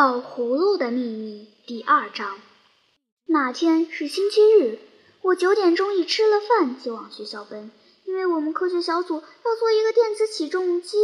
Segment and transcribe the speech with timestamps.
[0.00, 2.40] 宝葫芦的秘密第二章。
[3.26, 4.78] 那天是星期日，
[5.20, 7.70] 我九点钟一吃了饭就往学校奔，
[8.06, 10.96] 因为我们科学小组要做一个电子起重机，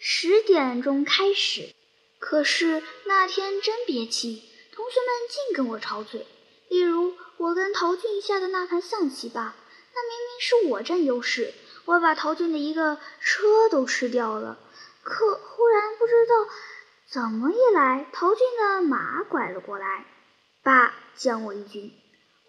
[0.00, 1.74] 十点钟开始。
[2.18, 4.42] 可是那天真憋气，
[4.72, 6.26] 同学们净跟我吵嘴。
[6.70, 9.56] 例如，我跟陶俊下的那盘象棋吧，
[9.94, 11.52] 那明明是我占优势，
[11.84, 14.58] 我把陶俊的一个车都吃掉了。
[15.02, 16.34] 可忽然不知道
[17.10, 20.04] 怎么一来，陶俊的马拐了过来，
[20.62, 21.90] 爸将我一军。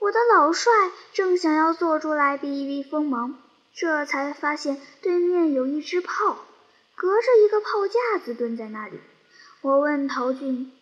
[0.01, 0.73] 我的老帅
[1.13, 3.39] 正想要做出来避一避锋芒，
[3.73, 6.37] 这才发现对面有一只炮，
[6.95, 8.99] 隔着一个炮架子蹲在那里。
[9.61, 10.73] 我问陶俊：“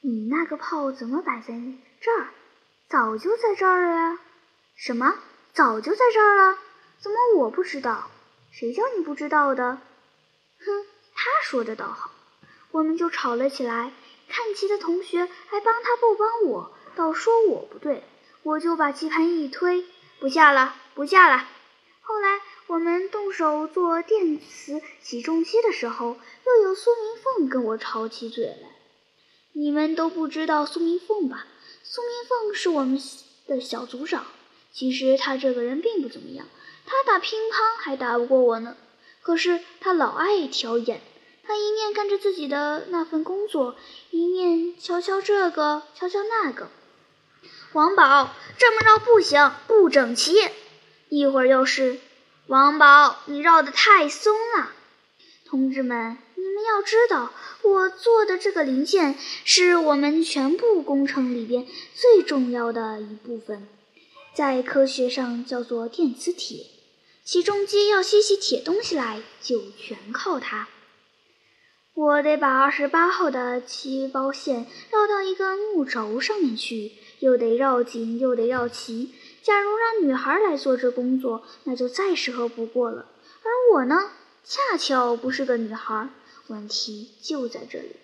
[0.00, 1.54] 你那个炮怎么摆在
[2.00, 2.28] 这儿？
[2.88, 4.18] 早就在这儿了呀
[4.76, 5.14] ？”“什么？
[5.52, 6.58] 早就在这儿了？
[7.00, 8.10] 怎么我不知道？
[8.50, 9.78] 谁叫你不知道的
[10.64, 12.12] ？”“哼，他说的倒好。”
[12.70, 13.92] 我们就吵了起来。
[14.28, 18.02] 看棋的同学还帮他不帮我，倒说我不对。
[18.42, 19.84] 我就把棋盘一推，
[20.18, 21.48] 不下了，不下了。
[22.00, 28.76] 后来我们动手做电磁起重机的时候，又有苏明凤跟我吵起嘴来。
[29.52, 31.46] 你们都不知道苏明凤吧？
[31.82, 33.00] 苏明凤是我们
[33.46, 34.26] 的小组长。
[34.72, 36.46] 其实他这个人并不怎么样，
[36.84, 38.76] 他打乒乓还打不过我呢。
[39.22, 41.00] 可是他老爱挑眼。
[41.46, 43.76] 他一面干着自己的那份工作，
[44.10, 46.68] 一面瞧瞧这个，瞧瞧那个。
[47.72, 50.34] 王宝，这么绕不行，不整齐。
[51.08, 52.00] 一会儿又是
[52.48, 54.72] 王宝，你绕得太松了。
[55.44, 63.68] 同志们，你们要知道，我做的这个零件是我们全部工程里边最重要的一部分，
[64.34, 66.66] 在科学上叫做电磁铁。
[67.24, 70.68] 起重机要吸起铁东西来，就全靠它。
[71.96, 79.14] 我得把二十八号的漆包线绕到一根木轴上面去，又得绕紧，又得绕齐。
[79.42, 83.06] 假如让女孩来做这工作，那就再适合不过了。
[83.42, 84.10] 而我呢，
[84.44, 86.10] 恰巧不是个女孩，
[86.48, 87.96] 问题就在这里。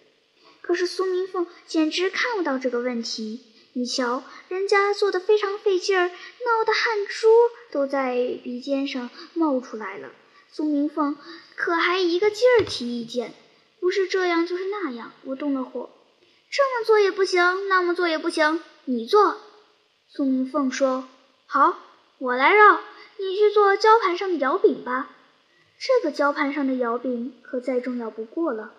[0.62, 3.42] 可是苏明凤简直看不到这个问题。
[3.74, 7.28] 你瞧，人家做的非常费劲儿，闹得汗珠
[7.70, 10.08] 都在鼻尖上冒出来了。
[10.50, 11.18] 苏明凤
[11.54, 13.34] 可还一个劲儿提意见。
[13.82, 15.90] 不是这样就是那样，我动了火。
[16.52, 19.38] 这么做也不行，那么做也不行，你做。
[20.06, 21.08] 苏明凤说
[21.46, 21.76] ：“好，
[22.18, 22.80] 我来绕，
[23.18, 25.10] 你去做胶盘上的摇柄吧。
[25.80, 28.72] 这个胶盘上的摇柄可再重要不过了。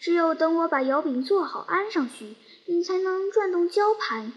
[0.00, 2.34] 只有等我把摇柄做好安上去，
[2.66, 4.32] 你才能转动胶盘，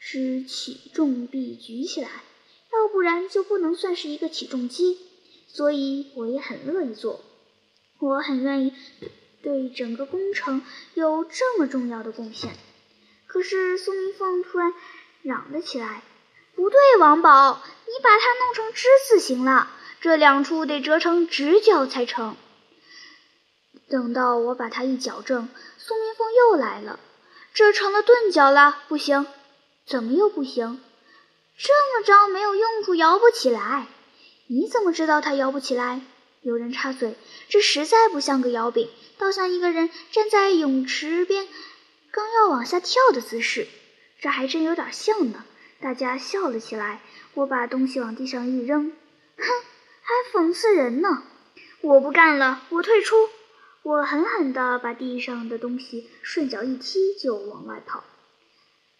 [0.00, 2.24] 使起重臂举起来，
[2.72, 4.98] 要不然就不能算是一个起重机。
[5.46, 7.20] 所以我也很乐意做，
[8.00, 8.72] 我很愿意。”
[9.42, 10.62] 对整个工程
[10.94, 12.52] 有这么重要的贡献，
[13.26, 14.72] 可是苏明凤突然
[15.22, 16.02] 嚷了起来
[16.54, 19.68] ：“不对，王宝，你把它弄成之字形了，
[20.00, 22.36] 这两处得折成直角才成。”
[23.90, 27.00] 等到我把它一矫正，苏明凤又来了
[27.52, 29.26] ：“这成了钝角了，不行，
[29.86, 30.80] 怎么又不行？
[31.58, 33.88] 这么着没有用处，摇不起来。
[34.46, 36.00] 你怎么知道它摇不起来？”
[36.42, 37.14] 有人插嘴
[37.48, 41.46] ：“这实在不像个摇柄。”倒像一个人站在泳池边，
[42.10, 43.68] 刚要往下跳的姿势，
[44.20, 45.44] 这还真有点像呢。
[45.80, 47.00] 大家笑了起来。
[47.34, 48.92] 我把东西往地上一扔，
[49.38, 49.44] 哼，
[50.02, 51.22] 还讽刺人呢。
[51.80, 53.16] 我不干了，我退出。
[53.82, 58.04] 我狠狠地把地上的东西顺脚一踢，就往外跑。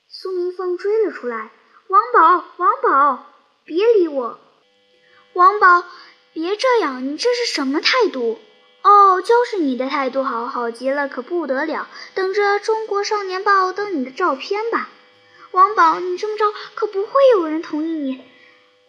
[0.08, 1.50] 苏明凤追了出来
[1.88, 3.26] ：“王宝，王宝，
[3.64, 4.38] 别理我！
[5.34, 5.84] 王宝，
[6.32, 8.41] 别这样，你这是什么态度？”
[8.82, 11.88] 哦，就是你的态度好，好极了，可不得了！
[12.15, 14.91] 等着《中国少年报》登你的照片吧，
[15.53, 18.20] 王宝，你这么着可不会有人同意你。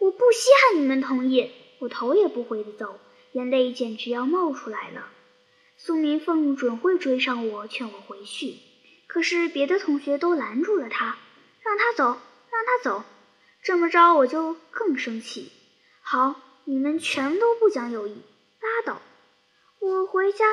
[0.00, 2.98] 我不稀罕你们同意，我头也不回的走，
[3.32, 5.06] 眼泪简直要冒出来了。
[5.76, 8.56] 苏明凤准会追上我，劝我回去，
[9.06, 11.18] 可是别的同学都拦住了他，
[11.62, 12.04] 让他走，
[12.50, 13.04] 让他走。
[13.62, 15.52] 这么着我就更生气。
[16.02, 16.34] 好，
[16.66, 18.22] 你们全都不讲友谊，
[18.60, 19.02] 拉倒。
[19.80, 20.44] 我回家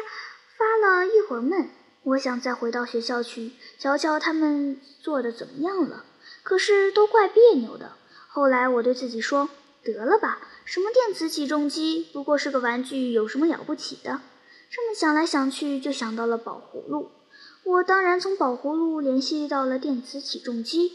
[0.58, 1.70] 发了一会儿闷，
[2.04, 6.04] 我想再回到学校去瞧瞧他们做的怎么样了，
[6.44, 7.94] 可是都怪别扭的。
[8.28, 9.50] 后来我对自己说
[9.84, 14.20] ：“得了吧，什么电磁起重机，不过是个玩具，有什么了不起的？”
[14.70, 17.12] 这么想来想去，就想到了宝葫芦。
[17.64, 20.92] 我当然从宝葫芦联系到了电磁起重机，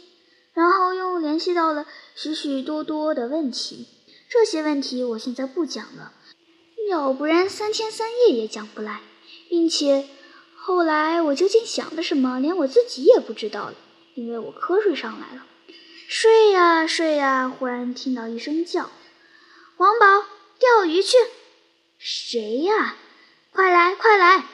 [0.53, 3.87] 然后又联系到了许许多多的问题。
[4.29, 6.13] 这些问题我现在不讲了。
[6.89, 9.01] 要不然三天三夜也讲不来，
[9.49, 10.07] 并且
[10.55, 13.75] 后来我究竟想的什么，连我自己也不知道了，
[14.15, 15.45] 因为我瞌睡上来了。
[16.07, 18.89] 睡呀睡呀，忽然听到一声叫
[19.75, 20.25] ：“王宝，
[20.57, 21.17] 钓鱼去！”
[21.99, 22.95] 谁呀？
[23.51, 24.45] 快来快来！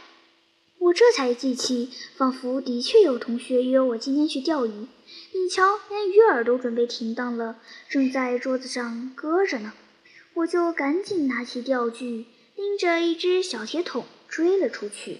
[0.83, 4.87] 我这才记起，仿佛的确有同学约我今天去钓鱼。
[5.31, 7.57] 你瞧，连鱼饵都准备停当了，
[7.87, 9.71] 正在桌子上搁着呢。
[10.33, 12.25] 我就赶紧拿起钓具，
[12.57, 15.19] 拎着一只小铁桶追了出去。